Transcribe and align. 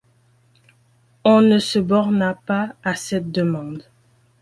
On 1.23 1.41
ne 1.41 1.59
se 1.59 1.77
borna 1.77 2.33
pas 2.33 2.73
à 2.83 2.95
cette 2.95 3.31
demande. 3.31 3.83